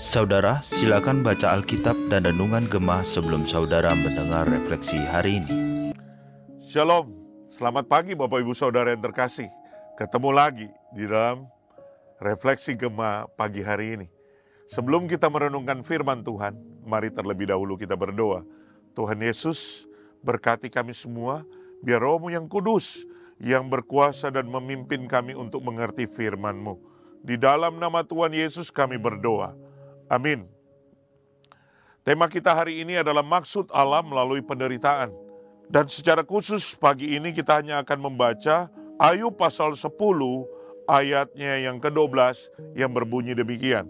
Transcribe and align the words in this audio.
Saudara, 0.00 0.64
silakan 0.64 1.20
baca 1.20 1.52
Alkitab 1.52 1.92
dan 2.08 2.24
Renungan 2.24 2.64
Gemah 2.64 3.04
sebelum 3.04 3.44
saudara 3.44 3.92
mendengar 3.92 4.48
refleksi 4.48 4.96
hari 4.96 5.44
ini. 5.44 5.52
Shalom, 6.64 7.12
selamat 7.52 7.84
pagi 7.92 8.16
Bapak 8.16 8.40
Ibu 8.40 8.56
Saudara 8.56 8.88
yang 8.88 9.04
terkasih. 9.04 9.52
Ketemu 10.00 10.30
lagi 10.32 10.68
di 10.96 11.04
dalam 11.04 11.44
refleksi 12.24 12.72
Gemah 12.72 13.28
pagi 13.36 13.60
hari 13.60 14.00
ini. 14.00 14.08
Sebelum 14.72 15.12
kita 15.12 15.28
merenungkan 15.28 15.84
firman 15.84 16.24
Tuhan, 16.24 16.56
mari 16.88 17.12
terlebih 17.12 17.52
dahulu 17.52 17.76
kita 17.76 18.00
berdoa. 18.00 18.48
Tuhan 18.96 19.20
Yesus, 19.20 19.84
berkati 20.24 20.72
kami 20.72 20.96
semua, 20.96 21.44
biar 21.84 22.00
rohmu 22.00 22.32
yang 22.32 22.48
kudus, 22.48 23.04
yang 23.40 23.72
berkuasa 23.72 24.28
dan 24.28 24.46
memimpin 24.46 25.08
kami 25.08 25.32
untuk 25.32 25.64
mengerti 25.64 26.04
firman-Mu. 26.04 26.76
Di 27.24 27.40
dalam 27.40 27.80
nama 27.80 28.04
Tuhan 28.04 28.36
Yesus 28.36 28.68
kami 28.68 29.00
berdoa. 29.00 29.56
Amin. 30.12 30.44
Tema 32.04 32.28
kita 32.28 32.52
hari 32.52 32.84
ini 32.84 33.00
adalah 33.00 33.24
maksud 33.24 33.72
Allah 33.72 34.04
melalui 34.04 34.44
penderitaan. 34.44 35.12
Dan 35.70 35.88
secara 35.88 36.20
khusus 36.20 36.76
pagi 36.76 37.16
ini 37.16 37.32
kita 37.32 37.60
hanya 37.62 37.80
akan 37.80 38.12
membaca 38.12 38.68
Ayub 39.00 39.32
pasal 39.36 39.72
10 39.72 39.88
ayatnya 40.90 41.56
yang 41.62 41.80
ke-12 41.80 42.50
yang 42.76 42.92
berbunyi 42.92 43.32
demikian. 43.32 43.88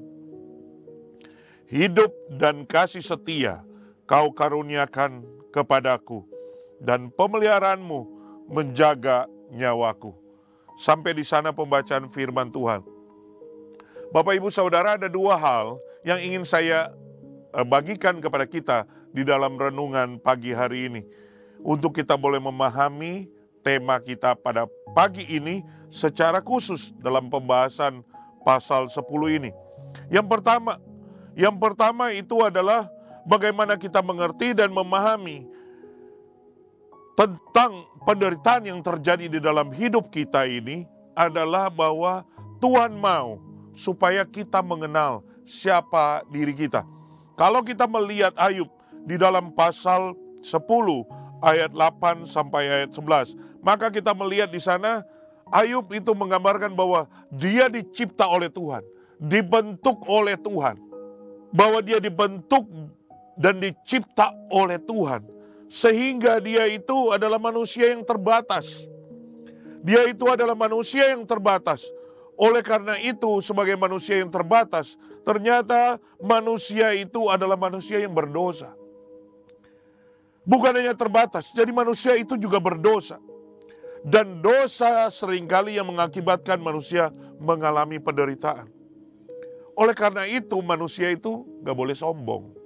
Hidup 1.71 2.13
dan 2.37 2.67
kasih 2.67 3.03
setia 3.03 3.63
kau 4.05 4.35
karuniakan 4.35 5.23
kepadaku 5.55 6.27
dan 6.83 7.09
pemeliharaanmu 7.15 8.01
menjaga 8.51 9.31
nyawaku. 9.53 10.15
Sampai 10.79 11.13
di 11.13 11.27
sana 11.27 11.53
pembacaan 11.53 12.09
firman 12.09 12.49
Tuhan. 12.49 12.81
Bapak 14.11 14.35
Ibu 14.39 14.51
Saudara 14.51 14.99
ada 14.99 15.07
dua 15.07 15.39
hal 15.39 15.79
yang 16.03 16.19
ingin 16.19 16.43
saya 16.43 16.91
eh, 17.55 17.67
bagikan 17.67 18.19
kepada 18.19 18.47
kita 18.49 18.79
di 19.15 19.23
dalam 19.23 19.55
renungan 19.59 20.19
pagi 20.19 20.51
hari 20.51 20.91
ini. 20.91 21.03
Untuk 21.61 22.01
kita 22.01 22.17
boleh 22.17 22.41
memahami 22.41 23.29
tema 23.61 24.01
kita 24.01 24.33
pada 24.33 24.65
pagi 24.97 25.29
ini 25.29 25.61
secara 25.93 26.41
khusus 26.41 26.97
dalam 27.05 27.29
pembahasan 27.29 28.01
pasal 28.43 28.89
10 28.89 29.05
ini. 29.37 29.51
Yang 30.09 30.27
pertama, 30.33 30.81
yang 31.37 31.55
pertama 31.61 32.15
itu 32.17 32.41
adalah 32.41 32.89
bagaimana 33.29 33.77
kita 33.77 34.01
mengerti 34.01 34.57
dan 34.57 34.73
memahami 34.73 35.45
tentang 37.21 37.85
penderitaan 38.09 38.65
yang 38.65 38.81
terjadi 38.81 39.29
di 39.29 39.41
dalam 39.45 39.69
hidup 39.77 40.09
kita 40.09 40.49
ini 40.49 40.89
adalah 41.13 41.69
bahwa 41.69 42.25
Tuhan 42.65 42.97
mau 42.97 43.37
supaya 43.77 44.25
kita 44.25 44.65
mengenal 44.65 45.21
siapa 45.45 46.25
diri 46.33 46.57
kita. 46.57 46.81
Kalau 47.37 47.61
kita 47.61 47.85
melihat 47.85 48.33
Ayub 48.41 48.73
di 49.05 49.21
dalam 49.21 49.53
pasal 49.53 50.17
10 50.41 50.65
ayat 51.45 51.69
8 51.77 52.25
sampai 52.25 52.89
ayat 52.89 52.91
11, 52.97 53.37
maka 53.61 53.93
kita 53.93 54.17
melihat 54.17 54.49
di 54.49 54.61
sana 54.61 55.05
Ayub 55.53 55.93
itu 55.93 56.17
menggambarkan 56.17 56.73
bahwa 56.73 57.05
dia 57.29 57.69
dicipta 57.69 58.25
oleh 58.33 58.49
Tuhan, 58.49 58.81
dibentuk 59.21 60.09
oleh 60.09 60.41
Tuhan. 60.41 60.81
Bahwa 61.53 61.85
dia 61.85 62.01
dibentuk 62.01 62.65
dan 63.37 63.61
dicipta 63.61 64.33
oleh 64.49 64.81
Tuhan. 64.81 65.40
Sehingga 65.71 66.43
dia 66.43 66.67
itu 66.67 67.15
adalah 67.15 67.39
manusia 67.39 67.95
yang 67.95 68.03
terbatas. 68.03 68.91
Dia 69.87 70.11
itu 70.11 70.27
adalah 70.27 70.59
manusia 70.59 71.15
yang 71.15 71.23
terbatas. 71.23 71.87
Oleh 72.35 72.65
karena 72.65 72.99
itu, 72.99 73.39
sebagai 73.39 73.79
manusia 73.79 74.19
yang 74.19 74.33
terbatas, 74.33 74.99
ternyata 75.23 76.03
manusia 76.19 76.91
itu 76.97 77.31
adalah 77.31 77.55
manusia 77.55 78.03
yang 78.03 78.11
berdosa. 78.11 78.75
Bukan 80.43 80.73
hanya 80.75 80.97
terbatas, 80.97 81.53
jadi 81.55 81.71
manusia 81.71 82.19
itu 82.19 82.35
juga 82.35 82.59
berdosa. 82.59 83.23
Dan 84.01 84.41
dosa 84.41 85.13
sering 85.13 85.45
kali 85.45 85.77
yang 85.77 85.87
mengakibatkan 85.87 86.57
manusia 86.59 87.13
mengalami 87.37 88.01
penderitaan. 88.01 88.73
Oleh 89.77 89.95
karena 89.95 90.25
itu, 90.27 90.59
manusia 90.65 91.13
itu 91.13 91.45
gak 91.61 91.77
boleh 91.77 91.95
sombong. 91.95 92.57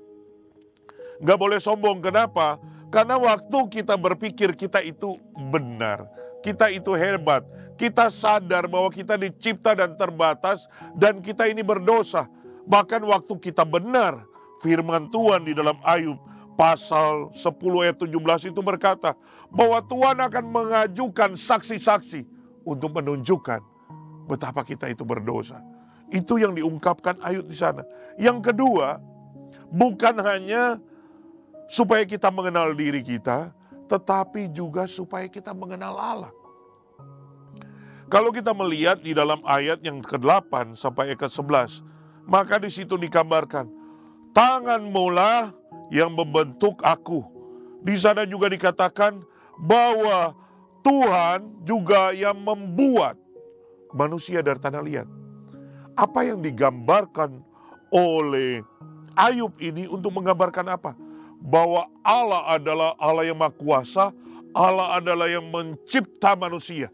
Gak 1.18 1.38
boleh 1.38 1.58
sombong, 1.58 1.98
kenapa? 1.98 2.62
Karena 2.94 3.18
waktu 3.18 3.58
kita 3.74 3.98
berpikir 3.98 4.54
kita 4.54 4.78
itu 4.78 5.18
benar, 5.50 6.06
kita 6.46 6.70
itu 6.70 6.94
hebat, 6.94 7.42
kita 7.74 8.06
sadar 8.06 8.70
bahwa 8.70 8.86
kita 8.86 9.18
dicipta 9.18 9.74
dan 9.74 9.98
terbatas 9.98 10.70
dan 10.94 11.18
kita 11.18 11.50
ini 11.50 11.66
berdosa. 11.66 12.30
Bahkan 12.70 13.02
waktu 13.02 13.34
kita 13.42 13.66
benar, 13.66 14.22
firman 14.62 15.10
Tuhan 15.10 15.42
di 15.42 15.58
dalam 15.58 15.74
Ayub 15.82 16.22
pasal 16.54 17.34
10 17.34 17.82
ayat 17.82 17.98
17 17.98 18.54
itu 18.54 18.60
berkata 18.62 19.18
bahwa 19.50 19.82
Tuhan 19.82 20.22
akan 20.30 20.44
mengajukan 20.54 21.34
saksi-saksi 21.34 22.22
untuk 22.62 22.94
menunjukkan 22.94 23.58
betapa 24.30 24.62
kita 24.62 24.86
itu 24.86 25.02
berdosa. 25.02 25.58
Itu 26.14 26.38
yang 26.38 26.54
diungkapkan 26.54 27.18
Ayub 27.26 27.50
di 27.50 27.58
sana. 27.58 27.82
Yang 28.22 28.54
kedua, 28.54 29.02
bukan 29.74 30.14
hanya 30.22 30.78
supaya 31.68 32.04
kita 32.04 32.28
mengenal 32.28 32.72
diri 32.76 33.00
kita, 33.00 33.52
tetapi 33.88 34.52
juga 34.52 34.88
supaya 34.88 35.28
kita 35.28 35.52
mengenal 35.52 35.96
Allah. 35.96 36.32
Kalau 38.08 38.30
kita 38.30 38.52
melihat 38.52 39.00
di 39.00 39.16
dalam 39.16 39.40
ayat 39.48 39.80
yang 39.80 40.04
ke-8 40.04 40.76
sampai 40.76 41.12
ayat 41.12 41.24
ke-11, 41.24 41.82
maka 42.28 42.60
di 42.60 42.70
situ 42.70 42.94
digambarkan, 43.00 43.66
tanganmu 44.36 45.06
lah 45.10 45.50
yang 45.88 46.12
membentuk 46.12 46.78
aku. 46.84 47.24
Di 47.84 47.96
sana 48.00 48.24
juga 48.24 48.48
dikatakan 48.48 49.24
bahwa 49.60 50.36
Tuhan 50.84 51.64
juga 51.64 52.12
yang 52.12 52.36
membuat 52.36 53.16
manusia 53.96 54.44
dari 54.44 54.60
tanah 54.60 54.84
liat. 54.84 55.08
Apa 55.96 56.28
yang 56.28 56.44
digambarkan 56.44 57.40
oleh 57.88 58.60
Ayub 59.14 59.54
ini 59.62 59.86
untuk 59.86 60.10
menggambarkan 60.10 60.66
apa? 60.74 60.92
Bahwa 61.44 61.92
Allah 62.00 62.56
adalah 62.56 62.96
Allah 62.96 63.28
yang 63.28 63.36
maha 63.36 63.52
kuasa, 63.52 64.16
Allah 64.56 64.96
adalah 64.96 65.28
yang 65.28 65.44
mencipta 65.52 66.32
manusia 66.32 66.88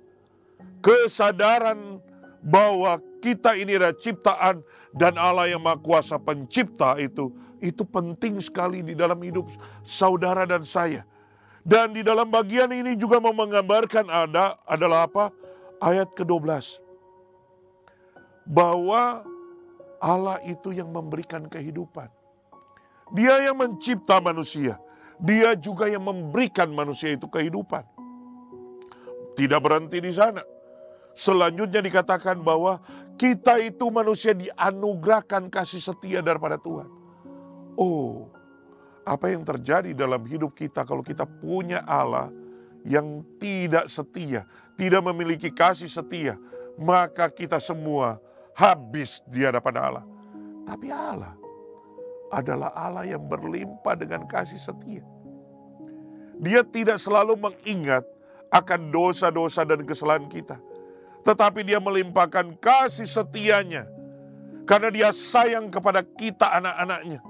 kesadaran 0.81 2.01
bahwa 2.41 2.99
kita 3.21 3.53
ini 3.57 3.77
adalah 3.77 3.97
ciptaan 3.97 4.65
dan 4.97 5.15
Allah 5.21 5.53
yang 5.53 5.61
Maha 5.61 5.79
Kuasa 5.79 6.17
pencipta 6.17 6.97
itu 6.97 7.31
itu 7.61 7.85
penting 7.85 8.41
sekali 8.41 8.81
di 8.81 8.97
dalam 8.97 9.21
hidup 9.21 9.47
saudara 9.85 10.49
dan 10.49 10.65
saya. 10.65 11.05
Dan 11.61 11.93
di 11.93 12.01
dalam 12.01 12.25
bagian 12.33 12.73
ini 12.73 12.97
juga 12.97 13.21
mau 13.21 13.37
menggambarkan 13.37 14.09
ada 14.09 14.57
adalah 14.65 15.05
apa? 15.05 15.29
Ayat 15.77 16.09
ke-12. 16.17 16.81
Bahwa 18.49 19.21
Allah 20.01 20.41
itu 20.49 20.73
yang 20.73 20.89
memberikan 20.89 21.45
kehidupan. 21.45 22.09
Dia 23.11 23.43
yang 23.43 23.59
mencipta 23.59 24.23
manusia. 24.23 24.79
Dia 25.21 25.53
juga 25.59 25.91
yang 25.91 26.07
memberikan 26.07 26.71
manusia 26.73 27.13
itu 27.13 27.29
kehidupan. 27.29 27.85
Tidak 29.37 29.61
berhenti 29.61 30.01
di 30.01 30.13
sana 30.15 30.41
Selanjutnya 31.21 31.83
dikatakan 31.83 32.41
bahwa 32.41 32.81
kita 33.21 33.61
itu 33.61 33.93
manusia 33.93 34.33
dianugerahkan 34.33 35.53
kasih 35.53 35.83
setia 35.83 36.25
daripada 36.25 36.57
Tuhan. 36.57 36.89
Oh, 37.77 38.33
apa 39.05 39.33
yang 39.33 39.45
terjadi 39.45 39.93
dalam 39.93 40.25
hidup 40.25 40.57
kita 40.57 40.81
kalau 40.87 41.05
kita 41.05 41.29
punya 41.29 41.85
Allah 41.85 42.33
yang 42.89 43.21
tidak 43.37 43.93
setia, 43.93 44.49
tidak 44.81 45.05
memiliki 45.05 45.53
kasih 45.53 45.93
setia, 45.93 46.41
maka 46.81 47.29
kita 47.29 47.61
semua 47.61 48.17
habis 48.57 49.21
di 49.29 49.45
hadapan 49.45 49.75
Allah. 49.77 50.05
Tapi 50.65 50.89
Allah 50.89 51.40
adalah 52.31 52.71
Allah 52.73 53.07
yang 53.07 53.27
berlimpah 53.27 53.95
dengan 53.99 54.27
kasih 54.31 54.59
setia. 54.59 55.03
Dia 56.41 56.65
tidak 56.65 57.03
selalu 57.03 57.37
mengingat 57.37 58.07
akan 58.51 58.91
dosa-dosa 58.91 59.63
dan 59.67 59.85
kesalahan 59.85 60.27
kita 60.27 60.59
tetapi 61.25 61.65
dia 61.65 61.77
melimpahkan 61.81 62.57
kasih 62.59 63.05
setianya 63.05 63.85
karena 64.65 64.89
dia 64.89 65.09
sayang 65.13 65.69
kepada 65.69 66.01
kita 66.05 66.49
anak-anaknya. 66.61 67.21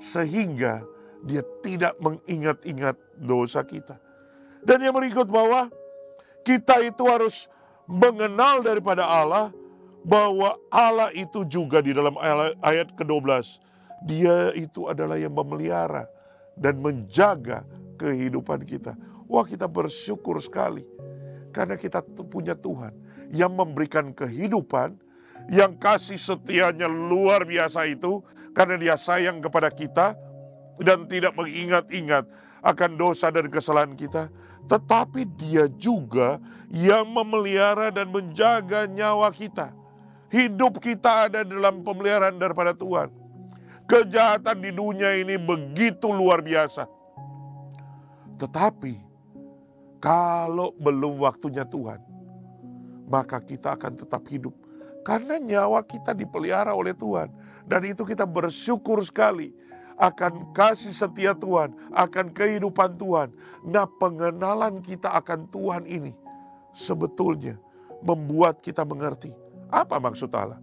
Sehingga 0.00 0.82
dia 1.22 1.44
tidak 1.62 1.94
mengingat-ingat 2.00 2.96
dosa 3.20 3.62
kita. 3.62 4.00
Dan 4.62 4.82
yang 4.82 4.94
berikut 4.96 5.28
bahwa 5.28 5.70
kita 6.42 6.82
itu 6.82 7.04
harus 7.06 7.46
mengenal 7.86 8.62
daripada 8.64 9.06
Allah 9.06 9.54
bahwa 10.02 10.58
Allah 10.70 11.14
itu 11.14 11.46
juga 11.46 11.78
di 11.78 11.94
dalam 11.94 12.18
ayat 12.62 12.90
ke-12 12.98 13.62
dia 14.06 14.50
itu 14.54 14.90
adalah 14.90 15.18
yang 15.18 15.34
memelihara 15.34 16.06
dan 16.58 16.78
menjaga 16.82 17.62
kehidupan 17.96 18.66
kita. 18.66 18.98
Wah, 19.30 19.46
kita 19.46 19.64
bersyukur 19.70 20.36
sekali 20.42 20.84
karena 21.54 21.76
kita 21.76 22.04
punya 22.28 22.52
Tuhan 22.56 22.92
yang 23.32 23.56
memberikan 23.56 24.12
kehidupan, 24.12 24.96
yang 25.48 25.76
kasih 25.80 26.20
setianya 26.20 26.84
luar 26.84 27.48
biasa 27.48 27.88
itu, 27.88 28.20
karena 28.52 28.76
dia 28.76 28.94
sayang 29.00 29.40
kepada 29.40 29.72
kita 29.72 30.12
dan 30.80 31.08
tidak 31.08 31.32
mengingat-ingat 31.36 32.28
akan 32.60 32.90
dosa 33.00 33.32
dan 33.32 33.48
kesalahan 33.48 33.96
kita, 33.96 34.28
tetapi 34.68 35.24
dia 35.40 35.66
juga 35.80 36.36
yang 36.68 37.08
memelihara 37.08 37.88
dan 37.88 38.12
menjaga 38.12 38.84
nyawa 38.84 39.32
kita. 39.32 39.72
Hidup 40.32 40.80
kita 40.80 41.28
ada 41.28 41.40
dalam 41.44 41.84
pemeliharaan 41.84 42.40
daripada 42.40 42.72
Tuhan. 42.72 43.21
Kejahatan 43.92 44.64
di 44.64 44.72
dunia 44.72 45.20
ini 45.20 45.36
begitu 45.36 46.08
luar 46.08 46.40
biasa. 46.40 46.88
Tetapi 48.40 48.96
kalau 50.00 50.72
belum 50.80 51.20
waktunya 51.20 51.68
Tuhan, 51.68 52.00
maka 53.04 53.36
kita 53.44 53.76
akan 53.76 54.00
tetap 54.00 54.24
hidup. 54.32 54.56
Karena 55.04 55.36
nyawa 55.36 55.84
kita 55.84 56.16
dipelihara 56.16 56.72
oleh 56.72 56.96
Tuhan. 56.96 57.28
Dan 57.68 57.84
itu 57.84 58.08
kita 58.08 58.24
bersyukur 58.24 59.04
sekali 59.04 59.52
akan 60.00 60.56
kasih 60.56 60.96
setia 60.96 61.36
Tuhan, 61.36 61.76
akan 61.92 62.32
kehidupan 62.32 62.96
Tuhan. 62.96 63.28
Nah 63.68 63.84
pengenalan 64.00 64.80
kita 64.80 65.12
akan 65.20 65.52
Tuhan 65.52 65.84
ini 65.84 66.16
sebetulnya 66.72 67.60
membuat 68.00 68.64
kita 68.64 68.88
mengerti 68.88 69.36
apa 69.68 70.00
maksud 70.00 70.32
Allah 70.32 70.58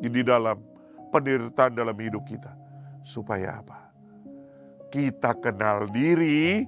di 0.00 0.08
dalam 0.24 0.73
penderitaan 1.14 1.78
dalam 1.78 1.94
hidup 1.94 2.26
kita. 2.26 2.50
Supaya 3.06 3.62
apa? 3.62 3.94
Kita 4.90 5.38
kenal 5.38 5.86
diri, 5.94 6.66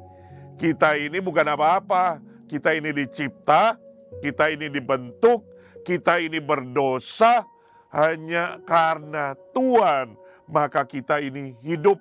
kita 0.55 0.95
ini 0.95 1.19
bukan 1.19 1.51
apa-apa. 1.51 2.23
Kita 2.47 2.71
ini 2.79 2.95
dicipta, 2.95 3.75
kita 4.23 4.55
ini 4.55 4.71
dibentuk, 4.71 5.43
kita 5.83 6.23
ini 6.23 6.39
berdosa 6.39 7.43
hanya 7.91 8.63
karena 8.63 9.35
Tuhan, 9.51 10.15
maka 10.47 10.87
kita 10.87 11.19
ini 11.19 11.59
hidup. 11.67 11.99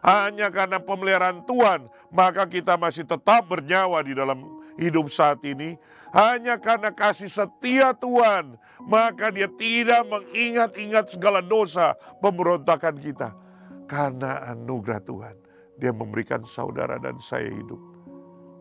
Hanya 0.00 0.48
karena 0.48 0.80
pemeliharaan 0.80 1.44
Tuhan, 1.44 1.84
maka 2.08 2.48
kita 2.48 2.80
masih 2.80 3.04
tetap 3.04 3.44
bernyawa 3.44 4.00
di 4.00 4.16
dalam 4.16 4.40
hidup 4.78 5.10
saat 5.10 5.42
ini 5.42 5.74
hanya 6.14 6.56
karena 6.56 6.88
kasih 6.88 7.28
setia 7.28 7.92
Tuhan, 7.92 8.56
maka 8.88 9.28
dia 9.28 9.50
tidak 9.60 10.08
mengingat-ingat 10.08 11.12
segala 11.12 11.44
dosa 11.44 11.92
pemberontakan 12.24 12.96
kita. 12.96 13.36
Karena 13.84 14.40
anugerah 14.48 15.00
Tuhan, 15.04 15.36
dia 15.76 15.92
memberikan 15.92 16.44
saudara 16.48 16.96
dan 16.96 17.20
saya 17.20 17.52
hidup. 17.52 17.80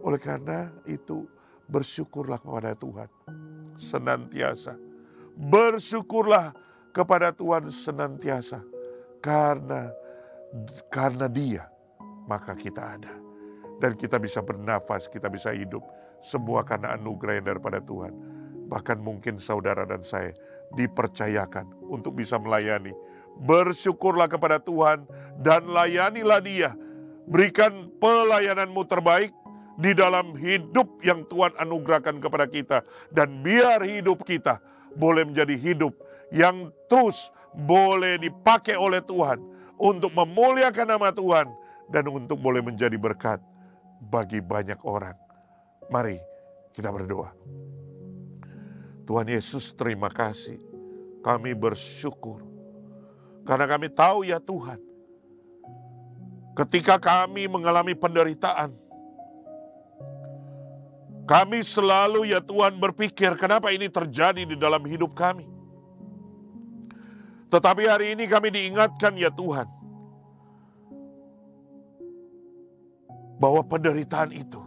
Oleh 0.03 0.19
karena 0.19 0.71
itu, 0.87 1.23
bersyukurlah 1.71 2.39
kepada 2.39 2.75
Tuhan 2.75 3.09
senantiasa. 3.79 4.75
Bersyukurlah 5.37 6.51
kepada 6.91 7.31
Tuhan 7.31 7.71
senantiasa. 7.71 8.59
Karena 9.23 9.91
karena 10.91 11.27
dia, 11.27 11.67
maka 12.27 12.55
kita 12.55 12.99
ada. 12.99 13.13
Dan 13.77 13.93
kita 13.99 14.17
bisa 14.17 14.41
bernafas, 14.41 15.05
kita 15.11 15.27
bisa 15.27 15.53
hidup 15.53 15.83
semua 16.23 16.65
karena 16.65 16.95
anugerah 16.97 17.41
yang 17.41 17.47
daripada 17.55 17.79
Tuhan. 17.83 18.13
Bahkan 18.67 18.99
mungkin 18.99 19.39
saudara 19.39 19.87
dan 19.87 20.03
saya 20.03 20.35
dipercayakan 20.75 21.71
untuk 21.87 22.19
bisa 22.19 22.35
melayani. 22.35 22.91
Bersyukurlah 23.47 24.27
kepada 24.27 24.59
Tuhan 24.59 25.07
dan 25.39 25.69
layanilah 25.69 26.41
dia. 26.43 26.75
Berikan 27.27 27.91
pelayananmu 27.99 28.83
terbaik 28.87 29.31
di 29.77 29.93
dalam 29.93 30.33
hidup 30.35 30.89
yang 31.05 31.23
Tuhan 31.29 31.53
anugerahkan 31.61 32.17
kepada 32.19 32.49
kita. 32.49 32.77
Dan 33.13 33.45
biar 33.45 33.83
hidup 33.85 34.25
kita 34.25 34.59
boleh 34.97 35.23
menjadi 35.27 35.53
hidup 35.53 35.93
yang 36.33 36.73
terus 36.91 37.29
boleh 37.53 38.19
dipakai 38.19 38.75
oleh 38.75 38.99
Tuhan 39.05 39.39
untuk 39.77 40.11
memuliakan 40.11 40.97
nama 40.97 41.13
Tuhan 41.13 41.47
dan 41.93 42.03
untuk 42.09 42.41
boleh 42.41 42.65
menjadi 42.65 42.97
berkat 42.97 43.39
bagi 44.09 44.41
banyak 44.41 44.77
orang. 44.83 45.26
Mari 45.87 46.19
kita 46.75 46.91
berdoa. 46.91 47.31
Tuhan 49.07 49.27
Yesus 49.31 49.71
terima 49.71 50.11
kasih. 50.11 50.59
Kami 51.23 51.55
bersyukur. 51.55 52.43
Karena 53.47 53.63
kami 53.63 53.87
tahu 53.87 54.27
ya 54.27 54.43
Tuhan. 54.43 54.79
Ketika 56.59 56.99
kami 56.99 57.47
mengalami 57.47 57.95
penderitaan. 57.95 58.75
Kami 61.27 61.59
selalu 61.59 62.31
ya 62.31 62.39
Tuhan 62.39 62.79
berpikir 62.79 63.35
kenapa 63.35 63.71
ini 63.71 63.91
terjadi 63.91 64.47
di 64.47 64.55
dalam 64.55 64.83
hidup 64.83 65.11
kami. 65.15 65.47
Tetapi 67.47 67.83
hari 67.87 68.15
ini 68.15 68.27
kami 68.27 68.51
diingatkan 68.51 69.15
ya 69.15 69.31
Tuhan. 69.31 69.67
Bahwa 73.39 73.63
penderitaan 73.63 74.31
itu 74.35 74.66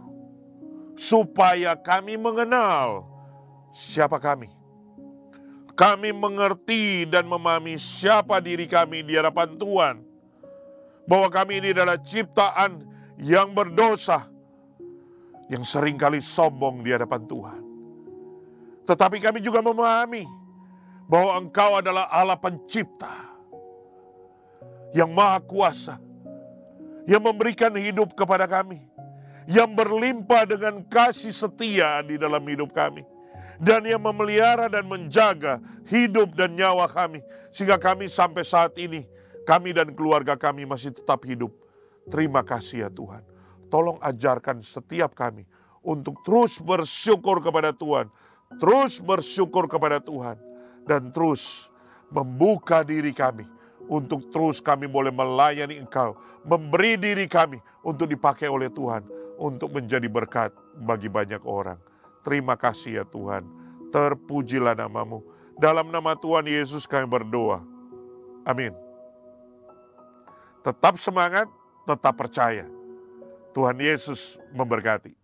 supaya 1.01 1.73
kami 1.73 2.13
mengenal 2.13 3.09
siapa 3.73 4.21
kami. 4.21 4.53
Kami 5.73 6.13
mengerti 6.13 7.09
dan 7.09 7.25
memahami 7.25 7.81
siapa 7.81 8.37
diri 8.37 8.69
kami 8.69 9.01
di 9.01 9.17
hadapan 9.17 9.57
Tuhan. 9.57 9.95
Bahwa 11.09 11.25
kami 11.33 11.57
ini 11.57 11.73
adalah 11.73 11.97
ciptaan 11.97 12.85
yang 13.17 13.49
berdosa, 13.57 14.29
yang 15.49 15.65
sering 15.65 15.97
kali 15.97 16.21
sombong 16.21 16.85
di 16.85 16.93
hadapan 16.93 17.25
Tuhan. 17.25 17.61
Tetapi 18.85 19.17
kami 19.17 19.41
juga 19.41 19.65
memahami 19.65 20.29
bahwa 21.09 21.41
Engkau 21.41 21.81
adalah 21.81 22.05
Allah 22.13 22.37
pencipta 22.37 23.33
yang 24.93 25.09
maha 25.09 25.41
kuasa, 25.41 25.97
yang 27.09 27.25
memberikan 27.25 27.73
hidup 27.73 28.13
kepada 28.13 28.45
kami 28.45 28.90
yang 29.51 29.75
berlimpah 29.75 30.47
dengan 30.47 30.79
kasih 30.87 31.35
setia 31.35 31.99
di 32.07 32.15
dalam 32.15 32.39
hidup 32.47 32.71
kami. 32.71 33.03
Dan 33.61 33.85
yang 33.85 34.01
memelihara 34.01 34.71
dan 34.71 34.87
menjaga 34.87 35.61
hidup 35.85 36.33
dan 36.33 36.55
nyawa 36.57 36.89
kami. 36.89 37.21
Sehingga 37.53 37.77
kami 37.77 38.09
sampai 38.09 38.41
saat 38.41 38.73
ini, 38.79 39.05
kami 39.45 39.75
dan 39.75 39.93
keluarga 39.93 40.33
kami 40.33 40.65
masih 40.65 40.95
tetap 40.95 41.21
hidup. 41.27 41.53
Terima 42.09 42.41
kasih 42.41 42.87
ya 42.87 42.89
Tuhan. 42.89 43.21
Tolong 43.69 44.01
ajarkan 44.01 44.65
setiap 44.65 45.13
kami 45.13 45.45
untuk 45.85 46.17
terus 46.25 46.57
bersyukur 46.57 47.37
kepada 47.43 47.69
Tuhan. 47.69 48.09
Terus 48.57 48.97
bersyukur 48.97 49.69
kepada 49.69 50.01
Tuhan. 50.01 50.41
Dan 50.89 51.13
terus 51.13 51.69
membuka 52.09 52.81
diri 52.81 53.13
kami 53.13 53.45
untuk 53.85 54.25
terus 54.33 54.57
kami 54.57 54.89
boleh 54.89 55.13
melayani 55.13 55.77
Engkau, 55.77 56.17
memberi 56.41 56.97
diri 56.97 57.29
kami 57.29 57.61
untuk 57.85 58.09
dipakai 58.09 58.49
oleh 58.49 58.73
Tuhan 58.73 59.20
untuk 59.41 59.73
menjadi 59.73 60.05
berkat 60.05 60.53
bagi 60.85 61.09
banyak 61.09 61.41
orang. 61.41 61.81
Terima 62.21 62.53
kasih 62.53 63.01
ya 63.01 63.05
Tuhan. 63.09 63.41
Terpujilah 63.89 64.77
namamu. 64.77 65.25
Dalam 65.57 65.89
nama 65.89 66.13
Tuhan 66.13 66.45
Yesus 66.45 66.85
kami 66.85 67.09
berdoa. 67.09 67.65
Amin. 68.45 68.77
Tetap 70.61 71.01
semangat, 71.01 71.49
tetap 71.89 72.13
percaya. 72.13 72.69
Tuhan 73.57 73.81
Yesus 73.81 74.37
memberkati. 74.53 75.20